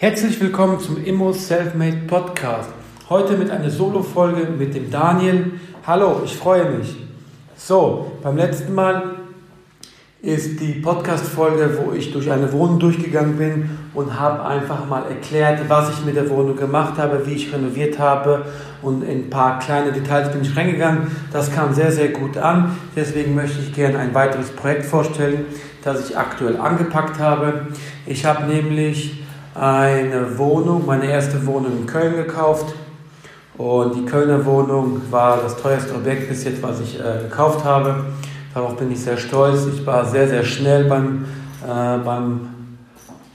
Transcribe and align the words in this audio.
Herzlich 0.00 0.40
willkommen 0.40 0.78
zum 0.78 1.04
Immo 1.04 1.32
Selfmade 1.32 2.02
Podcast. 2.06 2.70
Heute 3.08 3.36
mit 3.36 3.50
einer 3.50 3.68
Solo-Folge 3.68 4.46
mit 4.56 4.72
dem 4.72 4.92
Daniel. 4.92 5.54
Hallo, 5.84 6.22
ich 6.24 6.36
freue 6.36 6.70
mich. 6.70 6.94
So, 7.56 8.12
beim 8.22 8.36
letzten 8.36 8.76
Mal 8.76 9.16
ist 10.22 10.60
die 10.60 10.74
Podcast-Folge, 10.74 11.80
wo 11.82 11.92
ich 11.94 12.12
durch 12.12 12.30
eine 12.30 12.52
Wohnung 12.52 12.78
durchgegangen 12.78 13.38
bin 13.38 13.70
und 13.92 14.20
habe 14.20 14.44
einfach 14.44 14.86
mal 14.86 15.02
erklärt, 15.02 15.68
was 15.68 15.90
ich 15.90 16.04
mit 16.04 16.14
der 16.14 16.30
Wohnung 16.30 16.54
gemacht 16.54 16.96
habe, 16.96 17.26
wie 17.26 17.32
ich 17.32 17.52
renoviert 17.52 17.98
habe 17.98 18.44
und 18.82 19.02
in 19.02 19.24
ein 19.24 19.30
paar 19.30 19.58
kleine 19.58 19.90
Details 19.90 20.30
bin 20.30 20.42
ich 20.42 20.56
reingegangen. 20.56 21.08
Das 21.32 21.52
kam 21.52 21.74
sehr, 21.74 21.90
sehr 21.90 22.10
gut 22.10 22.36
an. 22.36 22.78
Deswegen 22.94 23.34
möchte 23.34 23.58
ich 23.60 23.74
gerne 23.74 23.98
ein 23.98 24.14
weiteres 24.14 24.50
Projekt 24.50 24.84
vorstellen, 24.84 25.46
das 25.82 26.08
ich 26.08 26.16
aktuell 26.16 26.56
angepackt 26.56 27.18
habe. 27.18 27.66
Ich 28.06 28.24
habe 28.24 28.44
nämlich 28.46 29.24
eine 29.58 30.38
Wohnung, 30.38 30.86
meine 30.86 31.06
erste 31.06 31.44
Wohnung 31.46 31.78
in 31.78 31.86
Köln 31.86 32.16
gekauft. 32.16 32.74
Und 33.56 33.96
die 33.96 34.04
Kölner 34.04 34.44
Wohnung 34.46 35.02
war 35.10 35.38
das 35.42 35.56
teuerste 35.60 35.94
Objekt 35.94 36.28
bis 36.28 36.44
jetzt, 36.44 36.62
was 36.62 36.80
ich 36.80 37.00
äh, 37.00 37.24
gekauft 37.24 37.64
habe. 37.64 38.04
Darauf 38.54 38.76
bin 38.76 38.92
ich 38.92 39.00
sehr 39.00 39.16
stolz. 39.16 39.66
Ich 39.66 39.84
war 39.84 40.04
sehr, 40.04 40.28
sehr 40.28 40.44
schnell 40.44 40.84
beim, 40.84 41.24
äh, 41.64 41.98
beim 41.98 42.48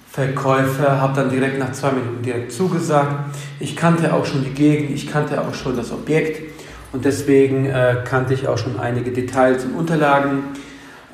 Verkäufer, 0.09 1.01
habe 1.01 1.13
dann 1.13 1.29
direkt 1.29 1.59
nach 1.59 1.73
zwei 1.73 1.91
Minuten 1.91 2.21
direkt 2.21 2.53
zugesagt. 2.53 3.35
Ich 3.59 3.75
kannte 3.75 4.13
auch 4.13 4.25
schon 4.25 4.43
die 4.43 4.51
Gegend, 4.51 4.91
ich 4.91 5.11
kannte 5.11 5.41
auch 5.41 5.53
schon 5.53 5.75
das 5.75 5.91
Objekt 5.91 6.53
und 6.93 7.03
deswegen 7.03 7.65
äh, 7.65 7.97
kannte 8.05 8.33
ich 8.33 8.47
auch 8.47 8.57
schon 8.57 8.79
einige 8.79 9.11
Details 9.11 9.65
und 9.65 9.75
Unterlagen. 9.75 10.43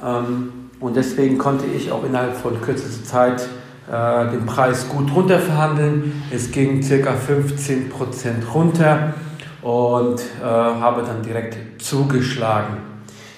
Ähm, 0.05 0.51
und 0.79 0.95
deswegen 0.95 1.37
konnte 1.37 1.65
ich 1.65 1.91
auch 1.91 2.03
innerhalb 2.03 2.35
von 2.35 2.61
kürzester 2.61 3.03
Zeit 3.03 3.47
äh, 3.91 4.31
den 4.31 4.45
Preis 4.45 4.87
gut 4.89 5.13
runter 5.13 5.39
verhandeln. 5.39 6.23
Es 6.31 6.51
ging 6.51 6.81
ca. 6.81 7.13
15% 7.13 8.51
runter 8.53 9.13
und 9.61 10.19
äh, 10.19 10.43
habe 10.43 11.03
dann 11.03 11.21
direkt 11.23 11.81
zugeschlagen. 11.81 12.77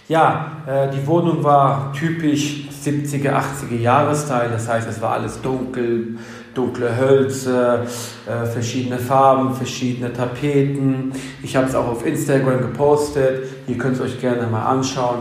Ja, 0.07 0.57
äh, 0.67 0.89
die 0.91 1.07
Wohnung 1.07 1.44
war 1.44 1.94
typisch 1.94 2.67
70er, 2.83 3.31
80er 3.31 3.79
Jahresteil, 3.79 4.49
das 4.49 4.67
heißt, 4.67 4.89
es 4.89 5.02
war 5.02 5.11
alles 5.11 5.41
dunkel, 5.41 6.17
dunkle 6.53 6.97
Hölzer, 6.97 7.83
äh, 7.83 8.45
verschiedene 8.45 8.97
Farben, 8.97 9.53
verschiedene 9.53 10.11
Tapeten. 10.11 11.13
Ich 11.41 11.55
habe 11.55 11.67
es 11.67 11.75
auch 11.75 11.88
auf 11.88 12.05
Instagram 12.05 12.59
gepostet, 12.59 13.47
ihr 13.67 13.77
könnt 13.77 13.95
es 13.95 14.02
euch 14.02 14.19
gerne 14.19 14.47
mal 14.47 14.66
anschauen. 14.66 15.19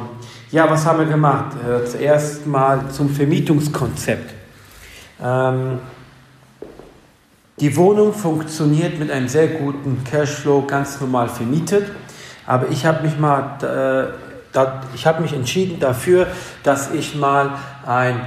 Ja, 0.51 0.69
was 0.69 0.85
haben 0.85 0.99
wir 0.99 1.07
gemacht? 1.07 1.55
Äh, 1.65 1.85
zuerst 1.87 2.47
mal 2.49 2.89
zum 2.91 3.09
Vermietungskonzept. 3.11 4.40
Ähm, 5.23 5.79
die 7.61 7.77
Wohnung 7.77 8.15
funktioniert 8.15 8.99
mit 8.99 9.11
einem 9.11 9.29
sehr 9.29 9.49
guten 9.49 10.03
Cashflow 10.05 10.63
ganz 10.67 11.01
normal 11.01 11.29
vermietet, 11.29 11.91
aber 12.47 12.69
ich 12.71 12.87
habe 12.87 13.03
mich 13.03 13.19
mal 13.19 13.59
äh, 13.63 14.31
da, 14.53 14.83
ich 14.95 15.07
habe 15.07 15.23
mich 15.23 15.33
entschieden 15.33 15.79
dafür, 15.81 16.27
dass 16.63 16.93
ich 16.93 17.15
mal 17.15 17.57
ein, 17.87 18.21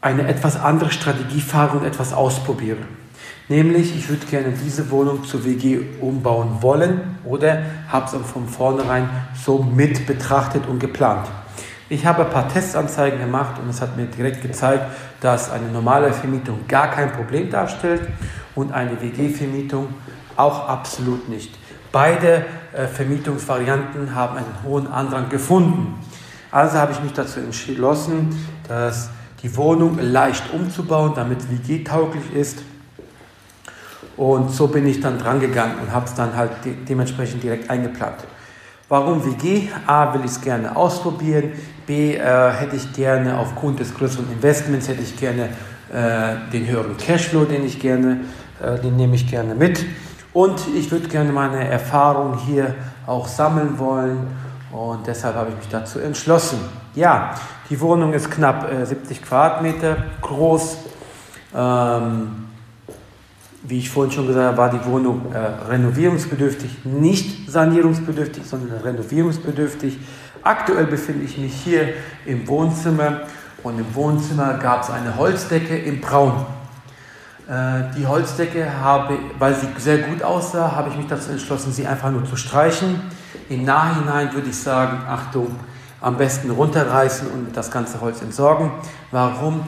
eine 0.00 0.28
etwas 0.28 0.60
andere 0.60 0.90
Strategie 0.90 1.40
fahre 1.40 1.78
und 1.78 1.84
etwas 1.84 2.12
ausprobiere. 2.12 2.78
Nämlich, 3.48 3.96
ich 3.96 4.08
würde 4.08 4.26
gerne 4.26 4.52
diese 4.52 4.90
Wohnung 4.90 5.24
zur 5.24 5.44
WG 5.44 5.80
umbauen 6.00 6.58
wollen 6.60 7.16
oder 7.24 7.62
habe 7.88 8.04
es 8.04 8.30
von 8.30 8.46
vornherein 8.46 9.08
so 9.34 9.62
mit 9.62 10.06
betrachtet 10.06 10.66
und 10.66 10.78
geplant. 10.78 11.26
Ich 11.90 12.04
habe 12.04 12.26
ein 12.26 12.30
paar 12.30 12.48
Testanzeigen 12.48 13.18
gemacht 13.18 13.58
und 13.58 13.70
es 13.70 13.80
hat 13.80 13.96
mir 13.96 14.04
direkt 14.04 14.42
gezeigt, 14.42 14.84
dass 15.20 15.50
eine 15.50 15.68
normale 15.68 16.12
Vermietung 16.12 16.66
gar 16.68 16.90
kein 16.90 17.12
Problem 17.12 17.50
darstellt 17.50 18.02
und 18.54 18.72
eine 18.72 19.00
WG-Vermietung 19.00 19.88
auch 20.36 20.68
absolut 20.68 21.30
nicht. 21.30 21.56
Beide 21.90 22.44
äh, 22.74 22.86
Vermietungsvarianten 22.86 24.14
haben 24.14 24.36
einen 24.36 24.54
hohen 24.64 24.86
Andrang 24.86 25.30
gefunden. 25.30 25.98
Also 26.50 26.76
habe 26.76 26.92
ich 26.92 27.00
mich 27.00 27.14
dazu 27.14 27.40
entschlossen, 27.40 28.36
dass 28.68 29.08
die 29.42 29.56
Wohnung 29.56 29.98
leicht 29.98 30.52
umzubauen, 30.52 31.12
damit 31.14 31.38
WG-tauglich 31.50 32.34
ist. 32.34 32.58
Und 34.18 34.50
so 34.50 34.66
bin 34.66 34.86
ich 34.86 35.00
dann 35.00 35.18
dran 35.18 35.40
gegangen 35.40 35.76
und 35.80 35.92
habe 35.92 36.04
es 36.04 36.14
dann 36.14 36.36
halt 36.36 36.50
de 36.64 36.74
dementsprechend 36.86 37.42
direkt 37.42 37.70
eingeplant. 37.70 38.16
Warum 38.90 39.22
WG? 39.22 39.68
A, 39.86 40.14
will 40.14 40.22
ich 40.24 40.30
es 40.30 40.40
gerne 40.40 40.74
ausprobieren. 40.74 41.52
B, 41.86 42.14
äh, 42.14 42.50
hätte 42.52 42.76
ich 42.76 42.90
gerne 42.94 43.36
aufgrund 43.36 43.80
des 43.80 43.94
größeren 43.94 44.32
Investments, 44.32 44.88
hätte 44.88 45.02
ich 45.02 45.14
gerne 45.14 45.50
äh, 45.92 46.50
den 46.50 46.66
höheren 46.66 46.96
Cashflow, 46.96 47.44
den 47.44 47.66
ich 47.66 47.78
gerne, 47.78 48.20
äh, 48.62 48.78
den 48.78 48.96
nehme 48.96 49.14
ich 49.14 49.28
gerne 49.28 49.54
mit. 49.54 49.84
Und 50.32 50.62
ich 50.74 50.90
würde 50.90 51.06
gerne 51.08 51.32
meine 51.32 51.68
Erfahrung 51.68 52.38
hier 52.38 52.74
auch 53.06 53.28
sammeln 53.28 53.78
wollen 53.78 54.26
und 54.72 55.06
deshalb 55.06 55.34
habe 55.34 55.50
ich 55.50 55.56
mich 55.56 55.68
dazu 55.68 55.98
entschlossen. 55.98 56.58
Ja, 56.94 57.34
die 57.68 57.78
Wohnung 57.82 58.14
ist 58.14 58.30
knapp 58.30 58.70
70 58.84 59.18
äh, 59.18 59.20
Quadratmeter 59.20 59.98
groß. 60.22 60.78
Ähm, 61.54 62.47
wie 63.68 63.78
ich 63.78 63.90
vorhin 63.90 64.12
schon 64.12 64.26
gesagt 64.26 64.46
habe, 64.46 64.56
war 64.56 64.70
die 64.70 64.84
Wohnung 64.90 65.32
äh, 65.32 65.38
renovierungsbedürftig, 65.68 66.84
nicht 66.84 67.50
sanierungsbedürftig, 67.50 68.44
sondern 68.44 68.80
renovierungsbedürftig. 68.80 69.98
Aktuell 70.42 70.86
befinde 70.86 71.24
ich 71.24 71.36
mich 71.36 71.52
hier 71.52 71.90
im 72.24 72.48
Wohnzimmer 72.48 73.20
und 73.62 73.78
im 73.78 73.94
Wohnzimmer 73.94 74.54
gab 74.54 74.82
es 74.82 74.90
eine 74.90 75.16
Holzdecke 75.16 75.76
in 75.76 76.00
Braun. 76.00 76.46
Äh, 77.46 77.94
die 77.96 78.06
Holzdecke 78.06 78.80
habe, 78.80 79.18
weil 79.38 79.54
sie 79.54 79.68
sehr 79.76 79.98
gut 79.98 80.22
aussah, 80.22 80.72
habe 80.74 80.88
ich 80.88 80.96
mich 80.96 81.06
dazu 81.06 81.30
entschlossen, 81.30 81.72
sie 81.72 81.86
einfach 81.86 82.10
nur 82.10 82.24
zu 82.24 82.36
streichen. 82.36 83.00
Im 83.50 83.64
Nachhinein 83.64 84.32
würde 84.32 84.48
ich 84.48 84.58
sagen, 84.58 84.98
Achtung, 85.06 85.56
am 86.00 86.16
besten 86.16 86.50
runterreißen 86.50 87.28
und 87.28 87.56
das 87.56 87.70
ganze 87.70 88.00
Holz 88.00 88.22
entsorgen. 88.22 88.70
Warum? 89.10 89.62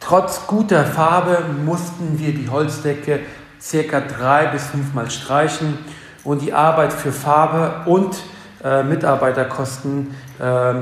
Trotz 0.00 0.46
guter 0.46 0.84
Farbe 0.84 1.44
mussten 1.64 2.18
wir 2.18 2.34
die 2.34 2.48
Holzdecke 2.48 3.20
circa 3.60 4.00
drei 4.00 4.46
bis 4.46 4.66
fünfmal 4.66 5.10
streichen 5.10 5.78
und 6.24 6.40
die 6.42 6.52
Arbeit 6.52 6.92
für 6.92 7.12
Farbe 7.12 7.88
und 7.88 8.16
äh, 8.64 8.82
Mitarbeiterkosten 8.82 10.14
äh, 10.38 10.74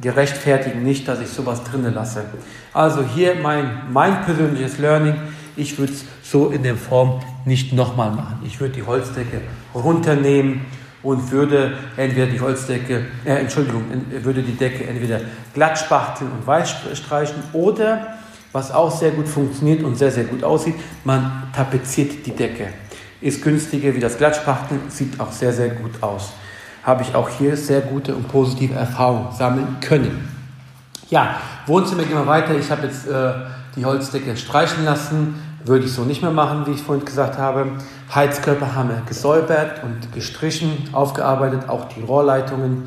gerechtfertigen 0.00 0.82
nicht, 0.82 1.08
dass 1.08 1.20
ich 1.20 1.28
sowas 1.28 1.64
drinnen 1.64 1.94
lasse. 1.94 2.24
Also 2.74 3.02
hier 3.02 3.34
mein, 3.42 3.70
mein 3.90 4.22
persönliches 4.24 4.78
Learning, 4.78 5.16
ich 5.56 5.78
würde 5.78 5.94
es 5.94 6.04
so 6.22 6.50
in 6.50 6.62
der 6.62 6.76
Form 6.76 7.20
nicht 7.46 7.72
nochmal 7.72 8.10
machen. 8.10 8.40
Ich 8.44 8.60
würde 8.60 8.74
die 8.74 8.82
Holzdecke 8.82 9.40
runternehmen 9.74 10.66
und 11.02 11.30
würde 11.30 11.72
entweder 11.96 12.26
die 12.26 12.40
Holzdecke, 12.40 13.06
äh, 13.24 13.36
Entschuldigung, 13.36 13.84
würde 14.22 14.42
die 14.42 14.56
Decke 14.56 14.86
entweder 14.86 15.20
glatt 15.54 15.78
spachteln 15.78 16.30
und 16.30 16.46
weiß 16.46 16.74
streichen 16.94 17.42
oder 17.54 18.18
was 18.56 18.72
auch 18.72 18.90
sehr 18.90 19.10
gut 19.10 19.28
funktioniert 19.28 19.82
und 19.84 19.96
sehr, 19.96 20.10
sehr 20.10 20.24
gut 20.24 20.42
aussieht, 20.42 20.76
man 21.04 21.42
tapeziert 21.54 22.24
die 22.24 22.30
Decke. 22.30 22.68
Ist 23.20 23.42
günstiger 23.42 23.94
wie 23.94 24.00
das 24.00 24.16
Glattspachteln, 24.16 24.80
sieht 24.88 25.20
auch 25.20 25.30
sehr, 25.30 25.52
sehr 25.52 25.68
gut 25.68 26.02
aus. 26.02 26.32
Habe 26.82 27.02
ich 27.02 27.14
auch 27.14 27.28
hier 27.28 27.54
sehr 27.54 27.82
gute 27.82 28.14
und 28.14 28.28
positive 28.28 28.72
Erfahrungen 28.72 29.30
sammeln 29.36 29.76
können. 29.82 30.26
Ja, 31.10 31.36
Wohnzimmer 31.66 32.04
gehen 32.04 32.16
wir 32.16 32.26
weiter. 32.26 32.56
Ich 32.56 32.70
habe 32.70 32.86
jetzt 32.86 33.06
äh, 33.06 33.32
die 33.76 33.84
Holzdecke 33.84 34.34
streichen 34.38 34.86
lassen. 34.86 35.34
Würde 35.66 35.84
ich 35.84 35.92
so 35.92 36.04
nicht 36.04 36.22
mehr 36.22 36.30
machen, 36.30 36.64
wie 36.64 36.70
ich 36.70 36.82
vorhin 36.82 37.04
gesagt 37.04 37.36
habe. 37.36 37.72
Heizkörper 38.14 38.74
haben 38.74 38.88
wir 38.88 39.02
gesäubert 39.06 39.82
und 39.84 40.14
gestrichen, 40.14 40.88
aufgearbeitet, 40.92 41.68
auch 41.68 41.88
die 41.88 42.00
Rohrleitungen. 42.00 42.84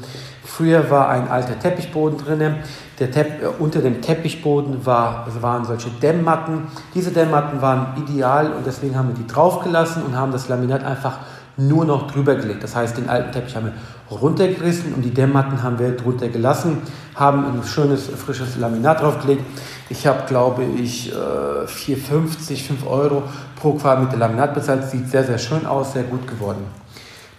Früher 0.50 0.90
war 0.90 1.10
ein 1.10 1.28
alter 1.28 1.60
Teppichboden 1.60 2.18
drin. 2.18 2.56
Der 2.98 3.12
Tepp, 3.12 3.44
äh, 3.44 3.48
unter 3.60 3.82
dem 3.82 4.02
Teppichboden 4.02 4.86
war, 4.86 5.28
waren 5.42 5.64
solche 5.64 5.90
Dämmmatten. 5.90 6.64
Diese 6.96 7.12
Dämmmatten 7.12 7.62
waren 7.62 8.04
ideal 8.04 8.52
und 8.54 8.66
deswegen 8.66 8.98
haben 8.98 9.10
wir 9.10 9.16
die 9.16 9.28
draufgelassen 9.28 10.04
und 10.04 10.18
haben 10.18 10.32
das 10.32 10.50
Laminat 10.50 10.84
einfach 10.84 11.20
nur 11.56 11.86
noch 11.86 12.12
drüber 12.12 12.36
gelegt. 12.36 12.64
Das 12.64 12.76
heißt, 12.76 12.98
den 12.98 13.10
alten 13.10 13.32
Teppich 13.32 13.56
haben 13.56 13.68
wir 13.68 14.18
runtergerissen 14.18 14.94
und 14.96 15.04
die 15.04 15.14
Dämmmatten 15.14 15.62
haben 15.62 15.78
wir 15.78 15.96
drunter 15.96 16.30
gelassen, 16.30 16.82
haben 17.16 17.46
ein 17.46 17.64
schönes 17.64 18.08
frisches 18.08 18.58
Laminat 18.58 19.02
draufgelegt. 19.02 19.44
Ich 19.90 20.08
habe, 20.08 20.24
glaube 20.28 20.64
ich, 20.64 21.14
4,50, 21.14 22.52
äh, 22.52 22.56
5 22.56 22.88
Euro 22.88 23.24
pro 23.56 23.74
Quadratmeter 23.74 24.18
Laminat 24.18 24.56
bezahlt. 24.56 24.90
Sieht 24.90 25.10
sehr, 25.10 25.24
sehr 25.24 25.38
schön 25.38 25.66
aus, 25.68 25.94
sehr 25.94 26.04
gut 26.04 26.28
geworden. 26.28 26.66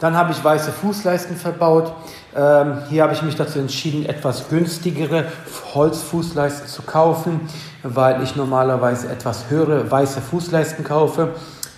Dann 0.00 0.16
habe 0.16 0.32
ich 0.32 0.42
weiße 0.42 0.72
Fußleisten 0.72 1.36
verbaut. 1.36 1.92
Ähm, 2.36 2.78
hier 2.88 3.02
habe 3.02 3.12
ich 3.12 3.22
mich 3.22 3.34
dazu 3.34 3.58
entschieden, 3.58 4.06
etwas 4.06 4.48
günstigere 4.48 5.24
Holzfußleisten 5.74 6.68
zu 6.68 6.82
kaufen, 6.82 7.40
weil 7.82 8.22
ich 8.22 8.36
normalerweise 8.36 9.08
etwas 9.08 9.50
höhere 9.50 9.90
weiße 9.90 10.20
Fußleisten 10.20 10.84
kaufe. 10.84 11.30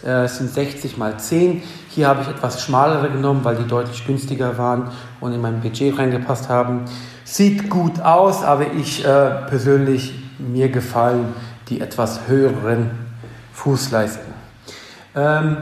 Äh, 0.04 0.24
es 0.24 0.38
sind 0.38 0.50
60 0.50 0.98
mal 0.98 1.18
10. 1.18 1.62
Hier 1.88 2.08
habe 2.08 2.22
ich 2.22 2.28
etwas 2.28 2.62
schmalere 2.62 3.08
genommen, 3.10 3.44
weil 3.44 3.56
die 3.56 3.66
deutlich 3.66 4.06
günstiger 4.06 4.58
waren 4.58 4.90
und 5.20 5.32
in 5.32 5.40
mein 5.40 5.60
Budget 5.60 5.98
reingepasst 5.98 6.48
haben. 6.48 6.84
Sieht 7.24 7.70
gut 7.70 8.00
aus, 8.00 8.42
aber 8.42 8.72
ich 8.72 9.04
äh, 9.04 9.30
persönlich, 9.48 10.14
mir 10.38 10.68
gefallen 10.68 11.34
die 11.68 11.80
etwas 11.80 12.26
höheren 12.26 12.90
Fußleisten. 13.52 14.32
Ähm, 15.14 15.56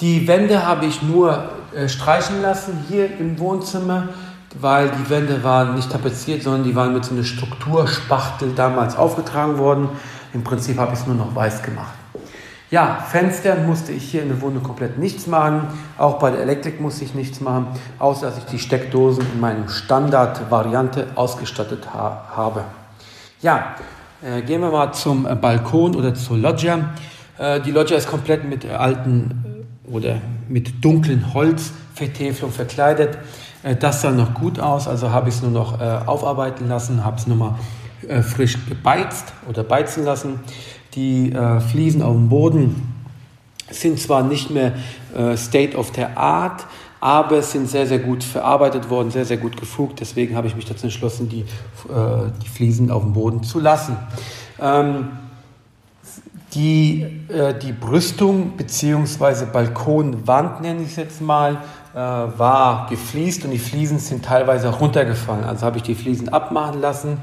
die 0.00 0.26
Wände 0.26 0.66
habe 0.66 0.86
ich 0.86 1.02
nur 1.02 1.50
äh, 1.74 1.88
streichen 1.88 2.40
lassen 2.42 2.84
hier 2.88 3.18
im 3.18 3.38
Wohnzimmer, 3.38 4.08
weil 4.60 4.90
die 4.90 5.10
Wände 5.10 5.42
waren 5.42 5.74
nicht 5.74 5.90
tapeziert, 5.90 6.42
sondern 6.42 6.64
die 6.64 6.74
waren 6.74 6.92
mit 6.92 7.04
so 7.04 7.14
einer 7.14 7.24
Strukturspachtel 7.24 8.52
damals 8.54 8.96
aufgetragen 8.96 9.58
worden. 9.58 9.88
Im 10.32 10.44
Prinzip 10.44 10.78
habe 10.78 10.92
ich 10.92 11.00
es 11.00 11.06
nur 11.06 11.16
noch 11.16 11.34
weiß 11.34 11.62
gemacht. 11.62 11.92
Ja, 12.70 13.04
Fenstern 13.10 13.66
musste 13.66 13.90
ich 13.90 14.04
hier 14.04 14.22
in 14.22 14.28
der 14.28 14.40
Wohnung 14.40 14.62
komplett 14.62 14.96
nichts 14.96 15.26
machen. 15.26 15.66
Auch 15.98 16.20
bei 16.20 16.30
der 16.30 16.40
Elektrik 16.40 16.80
musste 16.80 17.04
ich 17.04 17.14
nichts 17.14 17.40
machen, 17.40 17.66
außer 17.98 18.26
dass 18.26 18.38
ich 18.38 18.44
die 18.44 18.60
Steckdosen 18.60 19.26
in 19.32 19.40
meinem 19.40 19.68
Standardvariante 19.68 21.08
ausgestattet 21.16 21.92
ha 21.92 22.28
habe. 22.36 22.62
Ja, 23.42 23.74
äh, 24.22 24.42
gehen 24.42 24.60
wir 24.60 24.70
mal 24.70 24.92
zum 24.92 25.26
äh, 25.26 25.34
Balkon 25.34 25.96
oder 25.96 26.14
zur 26.14 26.38
Loggia. 26.38 26.90
Äh, 27.38 27.60
die 27.60 27.72
Loggia 27.72 27.96
ist 27.96 28.08
komplett 28.08 28.44
mit 28.44 28.64
alten 28.66 29.64
äh, 29.88 29.90
oder 29.90 30.18
mit 30.48 30.84
dunklen 30.84 31.34
Holzvertäfelung 31.34 32.52
verkleidet. 32.52 33.18
Äh, 33.62 33.76
das 33.76 34.02
sah 34.02 34.10
noch 34.10 34.34
gut 34.34 34.58
aus, 34.58 34.88
also 34.88 35.10
habe 35.10 35.28
ich 35.28 35.36
es 35.36 35.42
nur 35.42 35.50
noch 35.50 35.80
äh, 35.80 35.84
aufarbeiten 36.06 36.68
lassen, 36.68 37.04
habe 37.04 37.16
es 37.16 37.26
nochmal 37.26 37.54
frisch 38.22 38.56
gebeizt 38.66 39.26
oder 39.46 39.62
beizen 39.62 40.04
lassen. 40.04 40.40
Die 40.94 41.32
äh, 41.32 41.60
Fliesen 41.60 42.02
auf 42.02 42.14
dem 42.14 42.28
Boden 42.30 42.90
sind 43.70 44.00
zwar 44.00 44.22
nicht 44.22 44.50
mehr 44.50 44.72
äh, 45.14 45.36
State 45.36 45.76
of 45.76 45.92
the 45.94 46.04
Art, 46.14 46.66
aber 47.00 47.42
sind 47.42 47.68
sehr, 47.68 47.86
sehr 47.86 47.98
gut 47.98 48.22
verarbeitet 48.22 48.90
worden, 48.90 49.10
sehr, 49.10 49.24
sehr 49.24 49.38
gut 49.38 49.56
gefugt. 49.56 50.00
Deswegen 50.00 50.36
habe 50.36 50.46
ich 50.46 50.56
mich 50.56 50.66
dazu 50.66 50.84
entschlossen, 50.84 51.28
die, 51.28 51.40
äh, 51.40 52.30
die 52.42 52.48
Fliesen 52.48 52.90
auf 52.90 53.02
dem 53.02 53.12
Boden 53.12 53.42
zu 53.42 53.58
lassen. 53.58 53.96
Ähm, 54.60 55.08
die, 56.54 57.02
äh, 57.28 57.54
die 57.58 57.72
Brüstung 57.72 58.56
bzw. 58.56 59.46
Balkonwand, 59.52 60.60
nenne 60.60 60.82
ich 60.82 60.88
es 60.88 60.96
jetzt 60.96 61.20
mal, 61.22 61.58
äh, 61.94 61.98
war 61.98 62.86
gefliest 62.88 63.44
und 63.44 63.50
die 63.50 63.58
Fliesen 63.58 63.98
sind 63.98 64.24
teilweise 64.24 64.68
runtergefallen. 64.68 65.44
Also 65.44 65.66
habe 65.66 65.78
ich 65.78 65.82
die 65.82 65.94
Fliesen 65.94 66.28
abmachen 66.28 66.80
lassen 66.80 67.18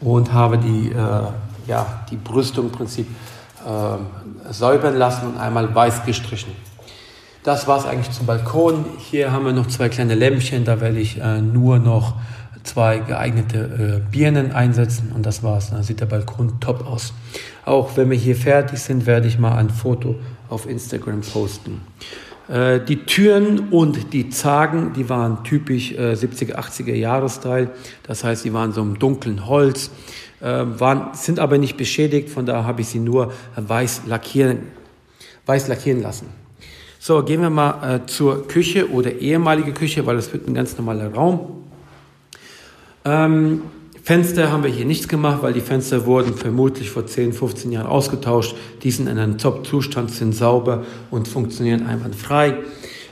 und 0.00 0.32
habe 0.32 0.58
die 0.58 0.90
äh, 0.90 1.22
ja, 1.68 1.86
die 2.10 2.16
Brüstung 2.16 2.66
im 2.66 2.72
Prinzip 2.72 3.06
äh, 3.64 4.52
säubern 4.52 4.96
lassen 4.96 5.28
und 5.28 5.38
einmal 5.38 5.72
weiß 5.74 6.04
gestrichen. 6.04 6.52
Das 7.44 7.68
war 7.68 7.78
es 7.78 7.86
eigentlich 7.86 8.10
zum 8.10 8.26
Balkon. 8.26 8.84
Hier 8.98 9.32
haben 9.32 9.44
wir 9.44 9.52
noch 9.52 9.68
zwei 9.68 9.88
kleine 9.88 10.14
Lämpchen, 10.14 10.64
da 10.64 10.80
werde 10.80 10.98
ich 10.98 11.20
äh, 11.20 11.40
nur 11.40 11.78
noch 11.78 12.14
zwei 12.64 12.98
geeignete 12.98 14.02
äh, 14.06 14.10
Birnen 14.10 14.52
einsetzen 14.52 15.12
und 15.14 15.24
das 15.24 15.42
war's. 15.42 15.70
Dann 15.70 15.82
sieht 15.82 16.00
der 16.00 16.06
Balkon 16.06 16.60
top 16.60 16.86
aus. 16.86 17.12
Auch 17.64 17.96
wenn 17.96 18.10
wir 18.10 18.18
hier 18.18 18.36
fertig 18.36 18.80
sind, 18.80 19.06
werde 19.06 19.28
ich 19.28 19.38
mal 19.38 19.56
ein 19.56 19.70
Foto 19.70 20.16
auf 20.48 20.68
Instagram 20.68 21.20
posten. 21.20 21.80
Äh, 22.48 22.80
die 22.80 23.04
Türen 23.04 23.68
und 23.70 24.12
die 24.12 24.30
Zagen, 24.30 24.92
die 24.94 25.08
waren 25.08 25.44
typisch 25.44 25.92
70er, 25.92 26.54
80er 26.56 26.94
Jahresteil. 26.94 27.70
Das 28.02 28.24
heißt, 28.24 28.44
die 28.44 28.52
waren 28.52 28.72
so 28.72 28.82
im 28.82 28.98
dunklen 28.98 29.46
Holz. 29.46 29.90
Ähm, 30.40 30.78
waren, 30.78 31.14
sind 31.14 31.40
aber 31.40 31.58
nicht 31.58 31.76
beschädigt, 31.76 32.30
von 32.30 32.46
daher 32.46 32.64
habe 32.64 32.82
ich 32.82 32.88
sie 32.88 33.00
nur 33.00 33.32
weiß 33.56 34.02
lackieren, 34.06 34.60
weiß 35.46 35.66
lackieren 35.66 36.00
lassen. 36.00 36.28
So, 37.00 37.24
gehen 37.24 37.40
wir 37.40 37.50
mal 37.50 37.96
äh, 37.96 38.06
zur 38.06 38.46
Küche 38.46 38.90
oder 38.90 39.12
ehemalige 39.12 39.72
Küche, 39.72 40.06
weil 40.06 40.16
es 40.16 40.32
wird 40.32 40.46
ein 40.46 40.54
ganz 40.54 40.76
normaler 40.76 41.12
Raum. 41.12 41.64
Ähm, 43.04 43.62
Fenster 44.08 44.50
haben 44.50 44.62
wir 44.62 44.70
hier 44.70 44.86
nichts 44.86 45.06
gemacht, 45.06 45.42
weil 45.42 45.52
die 45.52 45.60
Fenster 45.60 46.06
wurden 46.06 46.32
vermutlich 46.32 46.88
vor 46.88 47.04
10, 47.04 47.34
15 47.34 47.72
Jahren 47.72 47.86
ausgetauscht. 47.86 48.56
Die 48.82 48.90
sind 48.90 49.06
in 49.06 49.18
einem 49.18 49.36
Top-Zustand, 49.36 50.10
sind 50.10 50.34
sauber 50.34 50.86
und 51.10 51.28
funktionieren 51.28 51.86
einwandfrei. 51.86 52.54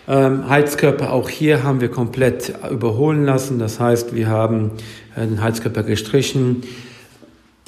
Ähm, 0.09 0.49
Heizkörper 0.49 1.13
auch 1.13 1.29
hier 1.29 1.63
haben 1.65 1.83
wir 1.83 1.91
komplett 1.91 2.55
überholen 2.71 3.27
lassen. 3.27 3.59
Das 3.59 3.79
heißt, 3.79 4.15
wir 4.15 4.29
haben 4.29 4.71
äh, 5.15 5.27
den 5.27 5.43
Heizkörper 5.43 5.83
gestrichen, 5.83 6.63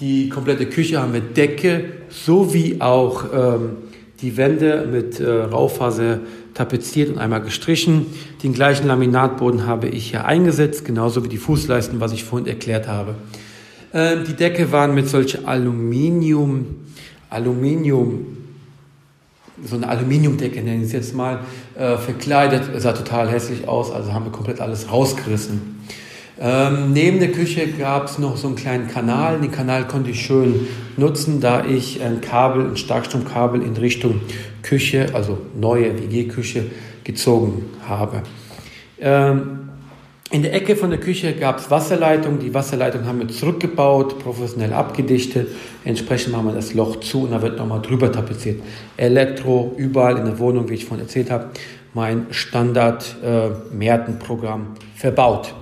die 0.00 0.30
komplette 0.30 0.64
Küche 0.64 0.98
haben 0.98 1.12
wir 1.12 1.20
Decke 1.20 1.84
sowie 2.08 2.80
auch 2.80 3.26
ähm, 3.30 3.76
die 4.20 4.36
Wände 4.36 4.88
mit 4.90 5.20
äh, 5.20 5.30
Raufaser 5.30 6.20
tapeziert 6.54 7.10
und 7.10 7.18
einmal 7.18 7.40
gestrichen. 7.40 8.06
Den 8.42 8.52
gleichen 8.52 8.86
Laminatboden 8.88 9.66
habe 9.66 9.88
ich 9.88 10.10
hier 10.10 10.24
eingesetzt, 10.24 10.84
genauso 10.84 11.24
wie 11.24 11.28
die 11.28 11.36
Fußleisten, 11.36 12.00
was 12.00 12.12
ich 12.12 12.24
vorhin 12.24 12.48
erklärt 12.48 12.88
habe. 12.88 13.14
Ähm, 13.94 14.24
die 14.26 14.34
Decke 14.34 14.72
waren 14.72 14.94
mit 14.94 15.08
solch 15.08 15.46
Aluminium, 15.46 16.66
Aluminium, 17.30 18.38
so 19.64 19.76
eine 19.76 19.88
Aluminiumdecke 19.88 20.62
nenne 20.62 20.78
ich 20.78 20.88
es 20.88 20.92
jetzt 20.92 21.14
mal, 21.14 21.40
äh, 21.76 21.96
verkleidet. 21.96 22.62
Sah 22.80 22.92
total 22.92 23.28
hässlich 23.28 23.66
aus, 23.66 23.90
also 23.90 24.12
haben 24.12 24.24
wir 24.24 24.32
komplett 24.32 24.60
alles 24.60 24.90
rausgerissen. 24.90 25.78
Ähm, 26.40 26.92
neben 26.92 27.18
der 27.18 27.32
Küche 27.32 27.66
gab 27.66 28.06
es 28.06 28.18
noch 28.18 28.36
so 28.36 28.46
einen 28.46 28.56
kleinen 28.56 28.88
Kanal. 28.88 29.40
Den 29.40 29.50
Kanal 29.50 29.88
konnte 29.88 30.10
ich 30.10 30.24
schön 30.24 30.68
nutzen, 30.96 31.40
da 31.40 31.64
ich 31.64 32.00
ein 32.02 32.20
Kabel, 32.20 32.66
ein 32.66 32.76
Starkstromkabel 32.76 33.62
in 33.62 33.76
Richtung 33.76 34.20
Küche, 34.62 35.08
also 35.14 35.38
neue 35.58 35.98
WG-Küche, 35.98 36.66
gezogen 37.02 37.64
habe. 37.88 38.22
Ähm, 39.00 39.70
in 40.30 40.42
der 40.42 40.52
Ecke 40.52 40.76
von 40.76 40.90
der 40.90 41.00
Küche 41.00 41.32
gab 41.32 41.58
es 41.58 41.70
Wasserleitung. 41.70 42.38
Die 42.38 42.52
Wasserleitung 42.52 43.06
haben 43.06 43.20
wir 43.20 43.28
zurückgebaut, 43.28 44.18
professionell 44.18 44.74
abgedichtet. 44.74 45.48
Entsprechend 45.84 46.32
machen 46.32 46.48
wir 46.48 46.54
das 46.54 46.74
Loch 46.74 47.00
zu 47.00 47.22
und 47.22 47.30
da 47.30 47.40
wird 47.40 47.56
nochmal 47.56 47.80
drüber 47.80 48.12
tapeziert. 48.12 48.60
Elektro 48.98 49.72
überall 49.78 50.18
in 50.18 50.26
der 50.26 50.38
Wohnung, 50.38 50.68
wie 50.68 50.74
ich 50.74 50.84
vorhin 50.84 51.06
erzählt 51.06 51.30
habe, 51.30 51.46
mein 51.94 52.26
Standard-Merten-Programm 52.30 54.60
äh, 54.60 55.00
verbaut. 55.00 55.54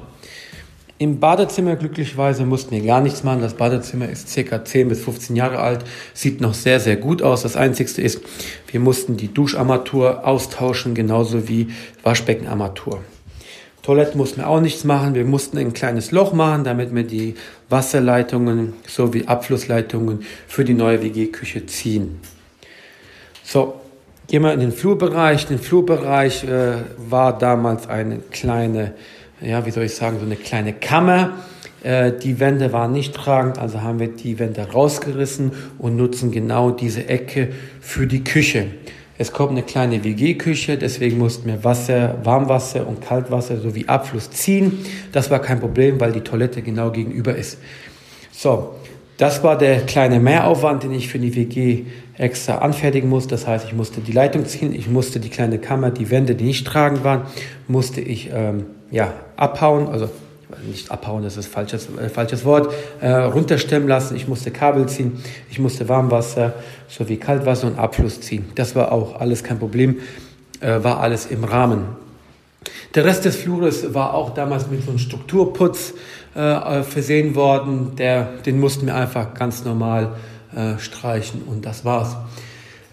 Im 0.99 1.21
Badezimmer 1.21 1.77
glücklicherweise 1.77 2.47
mussten 2.47 2.71
wir 2.71 2.81
gar 2.81 3.03
nichts 3.03 3.23
machen. 3.23 3.43
Das 3.43 3.53
Badezimmer 3.53 4.09
ist 4.09 4.31
circa 4.31 4.65
10 4.65 4.89
bis 4.89 5.01
15 5.05 5.37
Jahre 5.37 5.59
alt, 5.59 5.85
sieht 6.15 6.41
noch 6.41 6.55
sehr, 6.55 6.81
sehr 6.81 6.97
gut 6.97 7.21
aus. 7.21 7.43
Das 7.43 7.55
Einzige 7.55 8.01
ist, 8.01 8.23
wir 8.69 8.81
mussten 8.81 9.19
die 9.19 9.33
Duscharmatur 9.33 10.27
austauschen, 10.27 10.95
genauso 10.95 11.49
wie 11.49 11.69
Waschbeckenarmatur. 12.03 13.03
Toilette 13.83 14.17
mussten 14.17 14.39
wir 14.41 14.49
auch 14.49 14.61
nichts 14.61 14.85
machen. 14.85 15.15
Wir 15.15 15.27
mussten 15.27 15.59
ein 15.59 15.75
kleines 15.75 16.13
Loch 16.13 16.33
machen, 16.33 16.65
damit 16.65 16.95
wir 16.95 17.05
die 17.05 17.35
Wasserleitungen 17.69 18.73
sowie 18.87 19.27
Abflussleitungen 19.27 20.25
für 20.49 20.65
die 20.65 20.75
neue 20.75 21.03
WG-Küche 21.03 21.67
ziehen. 21.67 22.21
So, 23.45 23.75
gehen 24.29 24.43
wir 24.43 24.55
in 24.55 24.61
den 24.61 24.73
Flurbereich. 24.73 25.47
Den 25.47 25.59
Flurbereich 25.59 26.43
äh, 26.45 26.79
war 26.97 27.39
damals 27.39 27.87
eine 27.87 28.21
kleine 28.31 28.95
ja, 29.41 29.67
wie 29.67 29.71
soll 29.71 29.85
ich 29.85 29.95
sagen, 29.95 30.19
so 30.19 30.27
eine 30.27 30.37
kleine 30.37 30.73
Kammer. 30.73 31.35
Äh, 31.83 32.13
die 32.13 32.41
Wände 32.41 32.73
waren 32.73 32.93
nicht 32.93 33.15
tragend, 33.15 33.59
also 33.59 33.83
haben 33.83 34.01
wir 34.01 34.09
die 34.09 34.39
Wände 34.39 34.63
rausgerissen 34.73 35.53
und 35.79 35.97
nutzen 35.97 36.31
genau 36.31 36.71
diese 36.71 37.09
Ecke 37.09 37.51
für 37.81 38.07
die 38.07 38.25
Küche. 38.25 38.67
Es 39.19 39.33
kommt 39.33 39.53
eine 39.53 39.63
kleine 39.63 40.05
WG-Küche, 40.05 40.77
deswegen 40.77 41.19
mussten 41.19 41.49
wir 41.49 41.65
Wasser, 41.65 42.19
Warmwasser 42.23 42.87
und 42.87 43.01
Kaltwasser 43.01 43.59
sowie 43.59 43.87
Abfluss 43.87 44.31
ziehen. 44.31 44.85
Das 45.13 45.31
war 45.31 45.39
kein 45.41 45.59
Problem, 45.59 45.99
weil 46.01 46.13
die 46.13 46.21
Toilette 46.21 46.61
genau 46.61 46.91
gegenüber 46.91 47.35
ist. 47.35 47.59
So, 48.31 48.75
das 49.17 49.43
war 49.43 49.57
der 49.57 49.81
kleine 49.81 50.21
Mehraufwand, 50.21 50.83
den 50.83 50.93
ich 50.93 51.09
für 51.09 51.19
die 51.19 51.35
WG 51.35 51.85
extra 52.19 52.59
anfertigen 52.59 53.09
musste. 53.09 53.31
Das 53.31 53.47
heißt, 53.47 53.65
ich 53.67 53.73
musste 53.73 54.03
die 54.03 54.13
Leitung 54.13 54.45
ziehen, 54.45 54.75
ich 54.75 54.89
musste 54.89 55.19
die 55.19 55.31
kleine 55.31 55.59
Kammer, 55.59 55.91
die 55.91 56.11
Wände, 56.11 56.35
die 56.35 56.45
nicht 56.45 56.67
tragend 56.67 57.03
waren, 57.03 57.23
musste 57.67 58.03
ich 58.03 58.31
ähm, 58.35 58.67
ja, 58.97 59.13
abhauen, 59.37 59.89
also 59.89 60.09
nicht 60.67 60.91
abhauen, 60.91 61.23
das 61.23 61.37
ist 61.37 61.49
falsches, 61.49 61.89
äh, 61.99 62.09
falsches 62.09 62.47
Wort, 62.47 62.73
äh, 63.03 63.11
runterstemmen 63.11 63.87
lassen. 63.87 64.17
Ich 64.17 64.27
musste 64.27 64.51
Kabel 64.51 64.89
ziehen, 64.89 65.23
ich 65.51 65.59
musste 65.59 65.87
Warmwasser 65.87 66.55
sowie 66.89 67.19
Kaltwasser 67.19 67.67
und 67.67 67.79
Abfluss 67.79 68.23
ziehen. 68.23 68.47
Das 68.55 68.75
war 68.75 68.93
auch 68.93 69.21
alles 69.21 69.45
kein 69.45 69.59
Problem, 69.59 69.97
äh, 70.61 70.83
war 70.83 71.01
alles 71.01 71.27
im 71.27 71.45
Rahmen. 71.45 71.83
Der 72.95 73.05
Rest 73.05 73.27
des 73.27 73.37
Flures 73.37 73.93
war 73.93 74.15
auch 74.15 74.31
damals 74.33 74.71
mit 74.71 74.83
so 74.83 74.89
einem 74.89 74.99
Strukturputz 74.99 75.93
äh, 76.35 76.83
versehen 76.83 77.35
worden. 77.35 77.97
Der, 77.97 78.25
den 78.47 78.59
mussten 78.59 78.87
wir 78.87 78.95
einfach 78.95 79.35
ganz 79.35 79.63
normal 79.67 80.13
äh, 80.57 80.79
streichen 80.79 81.43
und 81.43 81.67
das 81.67 81.85
war's. 81.85 82.17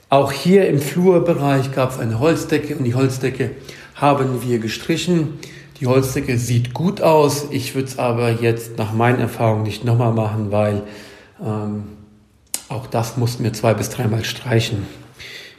Auch 0.10 0.34
hier 0.34 0.68
im 0.68 0.80
Flurbereich 0.80 1.74
gab 1.74 1.92
es 1.92 2.00
eine 2.00 2.20
Holzdecke 2.20 2.76
und 2.76 2.84
die 2.84 2.94
Holzdecke 2.94 3.52
haben 3.96 4.44
wir 4.44 4.60
gestrichen. 4.60 5.40
Die 5.80 5.88
Holzdecke 5.88 6.38
sieht 6.38 6.74
gut 6.74 7.02
aus. 7.02 7.48
Ich 7.52 7.76
würde 7.76 7.88
es 7.88 8.00
aber 8.00 8.32
jetzt 8.32 8.78
nach 8.78 8.94
meinen 8.94 9.20
Erfahrungen 9.20 9.64
nicht 9.64 9.84
nochmal 9.84 10.14
machen, 10.14 10.52
weil 10.52 10.84
ähm, 11.42 11.84
auch 12.70 12.88
das 12.88 13.18
mussten 13.18 13.44
wir 13.44 13.54
zwei 13.54 13.74
bis 13.74 13.90
dreimal 13.90 14.24
streichen. 14.24 14.86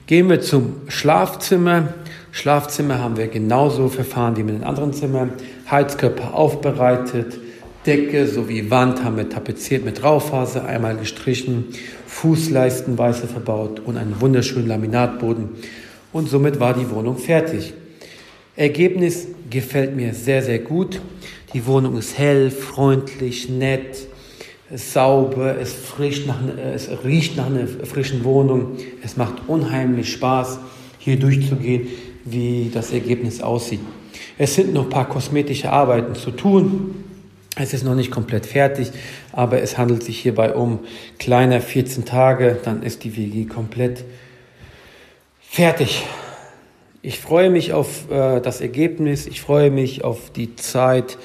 Gehen 0.06 0.28
wir 0.28 0.40
zum 0.40 0.83
Schlafzimmer. 0.88 1.94
Schlafzimmer 2.30 2.99
haben 2.99 3.16
wir 3.16 3.28
genauso 3.28 3.88
verfahren 3.88 4.37
wie 4.37 4.42
mit 4.42 4.54
den 4.54 4.64
anderen 4.64 4.92
Zimmern. 4.92 5.33
Heizkörper 5.71 6.35
aufbereitet, 6.35 7.38
Decke 7.87 8.26
sowie 8.26 8.71
Wand 8.71 9.04
haben 9.04 9.16
wir 9.16 9.28
tapeziert 9.28 9.85
mit 9.85 10.02
Raufaser, 10.02 10.64
einmal 10.64 10.97
gestrichen, 10.97 11.66
Fußleisten 12.06 12.97
weiße 12.97 13.28
verbaut 13.28 13.80
und 13.80 13.97
einen 13.97 14.21
wunderschönen 14.21 14.68
Laminatboden. 14.68 15.50
Und 16.12 16.28
somit 16.28 16.61
war 16.61 16.75
die 16.75 16.90
Wohnung 16.90 17.18
fertig. 17.18 17.75
Ergebnis 18.56 19.26
gefällt 19.50 19.96
mir 19.96 20.14
sehr, 20.14 20.42
sehr 20.42 20.61
gut. 20.61 21.00
Die 21.52 21.66
Wohnung 21.66 21.96
ist 21.99 22.16
hell, 22.18 22.50
freundlich, 22.50 23.49
nett, 23.49 24.06
sauber, 24.73 25.58
es, 25.61 25.73
frisch 25.73 26.25
nach, 26.26 26.40
es 26.75 26.88
riecht 27.04 27.37
nach 27.37 27.46
einer 27.46 27.66
frischen 27.66 28.25
Wohnung. 28.25 28.76
Es 29.02 29.16
macht 29.16 29.49
unheimlich 29.49 30.12
Spaß, 30.12 30.58
hier 30.99 31.18
durchzugehen, 31.18 31.88
wie 32.25 32.70
das 32.73 32.92
Ergebnis 32.92 33.40
aussieht. 33.40 33.80
Es 34.38 34.54
sind 34.54 34.73
noch 34.73 34.84
ein 34.84 34.90
paar 34.90 35.08
kosmetische 35.08 35.70
Arbeiten 35.70 36.14
zu 36.14 36.30
tun. 36.30 37.04
Es 37.56 37.73
ist 37.73 37.84
noch 37.84 37.94
nicht 37.94 38.11
komplett 38.11 38.46
fertig, 38.46 38.90
aber 39.30 39.62
es 39.62 39.78
handelt 39.78 40.02
sich 40.02 40.18
hierbei 40.20 40.54
um 40.54 40.80
kleiner 41.18 41.61
14 41.61 42.04
Tage, 42.04 42.58
dann 42.64 42.82
ist 42.82 43.04
die 43.04 43.16
WG 43.16 43.44
komplett 43.44 44.04
fertig. 45.40 46.04
Ich 47.06 47.20
freue 47.20 47.50
mich 47.50 47.75
auf 47.75 48.11
äh, 48.11 48.40
das 48.40 48.62
Ergebnis, 48.62 49.26
ich 49.26 49.42
freue 49.42 49.70
mich 49.70 50.04
auf 50.04 50.30
die 50.30 50.56
Zeit, 50.56 51.18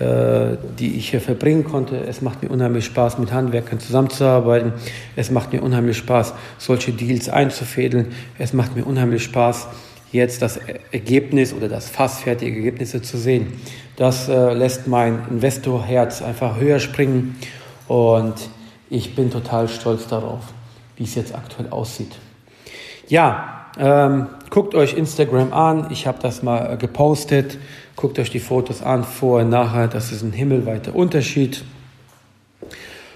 äh, 0.00 0.56
die 0.76 0.96
ich 0.96 1.10
hier 1.10 1.20
verbringen 1.20 1.62
konnte. 1.62 1.98
Es 1.98 2.20
macht 2.20 2.42
mir 2.42 2.48
unheimlich 2.48 2.84
Spaß, 2.86 3.18
mit 3.18 3.30
Handwerkern 3.30 3.78
zusammenzuarbeiten. 3.78 4.72
Es 5.14 5.30
macht 5.30 5.52
mir 5.52 5.62
unheimlich 5.62 5.98
Spaß, 5.98 6.34
solche 6.58 6.90
Deals 6.90 7.28
einzufädeln. 7.28 8.08
Es 8.40 8.52
macht 8.54 8.74
mir 8.74 8.84
unheimlich 8.84 9.22
Spaß, 9.22 9.68
jetzt 10.10 10.42
das 10.42 10.58
Ergebnis 10.90 11.54
oder 11.54 11.68
das 11.68 11.88
fast 11.88 12.22
fertige 12.22 12.56
Ergebnisse 12.56 13.00
zu 13.00 13.16
sehen. 13.16 13.52
Das 13.94 14.28
äh, 14.28 14.52
lässt 14.52 14.88
mein 14.88 15.20
Investorherz 15.30 16.22
einfach 16.22 16.58
höher 16.58 16.80
springen 16.80 17.36
und 17.86 18.34
ich 18.88 19.14
bin 19.14 19.30
total 19.30 19.68
stolz 19.68 20.08
darauf, 20.08 20.42
wie 20.96 21.04
es 21.04 21.14
jetzt 21.14 21.36
aktuell 21.36 21.68
aussieht. 21.70 22.16
Ja, 23.06 23.59
ähm, 23.78 24.26
guckt 24.50 24.74
euch 24.74 24.94
Instagram 24.94 25.52
an. 25.52 25.86
Ich 25.90 26.06
habe 26.06 26.18
das 26.20 26.42
mal 26.42 26.72
äh, 26.72 26.76
gepostet. 26.76 27.58
Guckt 27.96 28.18
euch 28.18 28.30
die 28.30 28.40
Fotos 28.40 28.82
an, 28.82 29.04
vorher, 29.04 29.46
nachher. 29.46 29.88
Das 29.88 30.12
ist 30.12 30.22
ein 30.22 30.32
himmelweiter 30.32 30.94
Unterschied. 30.94 31.64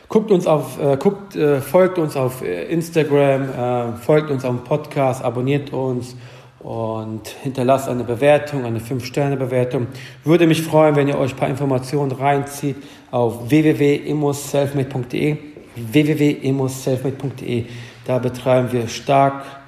Guckt 0.08 0.30
uns 0.30 0.46
auf, 0.46 0.80
äh, 0.80 0.96
guckt, 0.96 1.34
äh, 1.34 1.60
folgt 1.60 1.98
uns 1.98 2.16
auf 2.16 2.42
äh, 2.42 2.66
Instagram, 2.66 3.50
äh, 3.50 3.92
folgt 3.96 4.30
uns 4.30 4.44
auf 4.44 4.54
dem 4.54 4.64
Podcast, 4.64 5.24
abonniert 5.24 5.72
uns 5.72 6.14
und 6.60 7.28
hinterlasst 7.42 7.88
eine 7.88 8.04
Bewertung, 8.04 8.64
eine 8.64 8.78
5-Sterne-Bewertung. 8.78 9.88
Würde 10.22 10.46
mich 10.46 10.62
freuen, 10.62 10.94
wenn 10.96 11.08
ihr 11.08 11.18
euch 11.18 11.32
ein 11.32 11.36
paar 11.36 11.48
Informationen 11.48 12.12
reinzieht 12.12 12.76
auf 13.10 13.50
www.imosselfmade.de 13.50 15.36
www.imosselfmade.de 15.76 17.64
Da 18.04 18.18
betreiben 18.18 18.72
wir 18.72 18.88
stark 18.88 19.63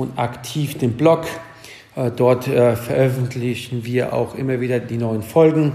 und 0.00 0.18
aktiv 0.18 0.78
den 0.78 0.92
Blog. 0.92 1.26
Äh, 1.96 2.10
dort 2.14 2.48
äh, 2.48 2.76
veröffentlichen 2.76 3.84
wir 3.84 4.12
auch 4.12 4.34
immer 4.34 4.60
wieder 4.60 4.80
die 4.80 4.96
neuen 4.96 5.22
Folgen. 5.22 5.72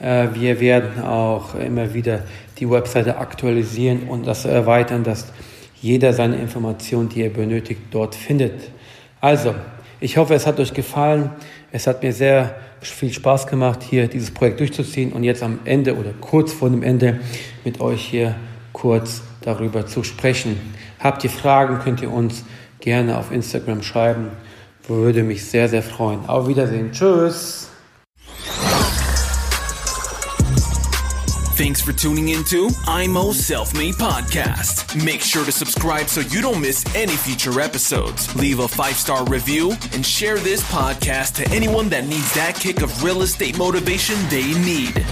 Äh, 0.00 0.28
wir 0.34 0.60
werden 0.60 1.02
auch 1.02 1.54
immer 1.54 1.94
wieder 1.94 2.22
die 2.58 2.70
Webseite 2.70 3.18
aktualisieren 3.18 4.04
und 4.08 4.26
das 4.26 4.44
erweitern, 4.44 5.04
dass 5.04 5.32
jeder 5.80 6.12
seine 6.12 6.36
Informationen, 6.36 7.08
die 7.08 7.22
er 7.22 7.30
benötigt, 7.30 7.80
dort 7.90 8.14
findet. 8.14 8.70
Also, 9.20 9.54
ich 10.00 10.16
hoffe, 10.16 10.34
es 10.34 10.46
hat 10.46 10.60
euch 10.60 10.72
gefallen. 10.74 11.30
Es 11.72 11.86
hat 11.86 12.02
mir 12.02 12.12
sehr 12.12 12.54
viel 12.80 13.12
Spaß 13.12 13.46
gemacht, 13.46 13.82
hier 13.82 14.06
dieses 14.06 14.30
Projekt 14.30 14.60
durchzuziehen 14.60 15.12
und 15.12 15.24
jetzt 15.24 15.42
am 15.42 15.60
Ende 15.64 15.96
oder 15.96 16.10
kurz 16.20 16.52
vor 16.52 16.70
dem 16.70 16.82
Ende 16.82 17.20
mit 17.64 17.80
euch 17.80 18.02
hier 18.02 18.34
kurz 18.72 19.22
darüber 19.40 19.86
zu 19.86 20.04
sprechen. 20.04 20.60
Habt 21.00 21.24
ihr 21.24 21.30
Fragen, 21.30 21.78
könnt 21.78 22.02
ihr 22.02 22.12
uns 22.12 22.44
gerne 22.80 23.18
auf 23.18 23.30
Instagram 23.30 23.82
schreiben. 23.82 24.30
Würde 24.86 25.22
mich 25.22 25.44
sehr, 25.44 25.68
sehr 25.68 25.82
freuen. 25.82 26.26
Auf 26.26 26.46
Wiedersehen. 26.46 26.92
Tschüss. 26.92 27.68
Thanks 31.56 31.80
for 31.80 31.92
tuning 31.92 32.30
into 32.30 32.68
IMO 32.88 33.32
Self 33.32 33.74
Made 33.74 33.94
Podcast. 33.94 34.96
Make 35.04 35.20
sure 35.20 35.44
to 35.44 35.52
subscribe 35.52 36.08
so 36.08 36.20
you 36.20 36.42
don't 36.42 36.60
miss 36.60 36.84
any 36.96 37.16
future 37.16 37.60
episodes. 37.60 38.34
Leave 38.34 38.58
a 38.58 38.66
five 38.66 38.96
star 38.96 39.24
review 39.26 39.70
and 39.92 40.04
share 40.04 40.36
this 40.36 40.62
podcast 40.64 41.34
to 41.36 41.48
anyone 41.54 41.88
that 41.90 42.08
needs 42.08 42.34
that 42.34 42.56
kick 42.56 42.82
of 42.82 43.04
real 43.04 43.22
estate 43.22 43.56
motivation 43.56 44.16
they 44.30 44.52
need. 44.64 45.06